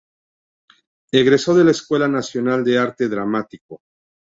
[1.11, 3.83] Egresó de la Escuela Nacional de Arte Dramático.